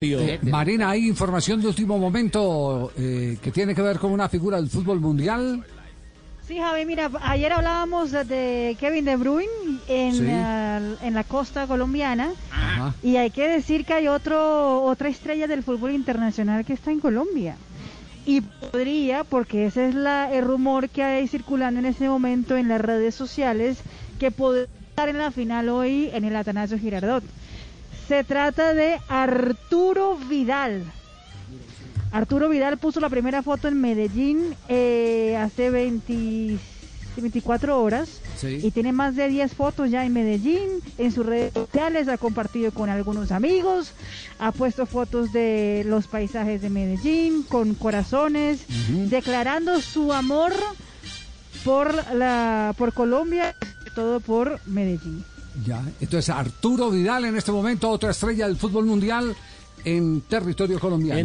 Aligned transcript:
Eh, 0.00 0.38
Marina, 0.42 0.90
¿hay 0.90 1.08
información 1.08 1.60
de 1.60 1.66
último 1.66 1.98
momento 1.98 2.92
eh, 2.96 3.36
que 3.42 3.50
tiene 3.50 3.74
que 3.74 3.82
ver 3.82 3.98
con 3.98 4.12
una 4.12 4.28
figura 4.28 4.58
del 4.58 4.70
fútbol 4.70 5.00
mundial? 5.00 5.64
Sí, 6.46 6.56
Javi, 6.56 6.86
mira, 6.86 7.10
ayer 7.20 7.52
hablábamos 7.52 8.12
de 8.12 8.76
Kevin 8.78 9.04
De 9.04 9.16
Bruyne 9.16 9.48
en, 9.88 10.14
Sí. 10.14 10.22
la, 10.22 10.80
en 11.02 11.14
la 11.14 11.24
costa 11.24 11.66
colombiana 11.66 12.30
y 13.02 13.16
hay 13.16 13.32
que 13.32 13.48
decir 13.48 13.84
que 13.84 13.94
hay 13.94 14.06
otro 14.06 14.84
otra 14.84 15.08
estrella 15.08 15.48
del 15.48 15.64
fútbol 15.64 15.90
internacional 15.90 16.64
que 16.64 16.74
está 16.74 16.92
en 16.92 17.00
Colombia. 17.00 17.56
Y 18.24 18.42
podría, 18.42 19.24
porque 19.24 19.66
ese 19.66 19.88
es 19.88 19.96
la, 19.96 20.32
el 20.32 20.44
rumor 20.44 20.90
que 20.90 21.02
hay 21.02 21.26
circulando 21.26 21.80
en 21.80 21.86
ese 21.86 22.08
momento 22.08 22.56
en 22.56 22.68
las 22.68 22.80
redes 22.80 23.16
sociales, 23.16 23.78
que 24.20 24.30
podría 24.30 24.68
estar 24.90 25.08
en 25.08 25.18
la 25.18 25.32
final 25.32 25.68
hoy 25.70 26.08
en 26.12 26.24
el 26.24 26.36
Atanasio 26.36 26.78
Girardot. 26.78 27.24
Se 28.08 28.24
trata 28.24 28.72
de 28.74 28.98
Arturo 29.08 30.16
Vidal. 30.16 30.82
Arturo 32.10 32.48
Vidal 32.48 32.78
puso 32.78 33.00
la 33.00 33.10
primera 33.10 33.42
foto 33.42 33.68
en 33.68 33.78
Medellín 33.80 34.54
eh, 34.68 35.36
hace 35.38 35.68
20 35.70 36.58
24 37.18 37.82
horas 37.82 38.20
Sí. 38.36 38.60
y 38.62 38.70
tiene 38.70 38.92
más 38.92 39.16
de 39.16 39.26
10 39.28 39.52
fotos 39.52 39.90
ya 39.90 40.06
en 40.06 40.12
Medellín, 40.12 40.60
en 40.98 41.10
sus 41.10 41.26
redes 41.26 41.52
sociales, 41.52 42.06
ha 42.06 42.16
compartido 42.16 42.70
con 42.70 42.88
algunos 42.88 43.32
amigos, 43.32 43.90
ha 44.38 44.52
puesto 44.52 44.86
fotos 44.86 45.32
de 45.32 45.82
los 45.84 46.06
paisajes 46.06 46.62
de 46.62 46.70
Medellín 46.70 47.42
con 47.42 47.74
corazones, 47.74 48.60
declarando 49.10 49.80
su 49.80 50.12
amor 50.12 50.52
por 51.64 51.92
la 52.14 52.72
por 52.78 52.92
Colombia, 52.92 53.56
todo 53.96 54.20
por 54.20 54.60
Medellín. 54.66 55.24
Ya. 55.64 55.82
Entonces, 56.00 56.28
Arturo 56.30 56.90
Vidal 56.90 57.24
en 57.24 57.36
este 57.36 57.52
momento, 57.52 57.88
otra 57.90 58.10
estrella 58.10 58.46
del 58.46 58.56
fútbol 58.56 58.86
mundial 58.86 59.34
en 59.84 60.20
territorio 60.22 60.78
colombiano. 60.78 61.20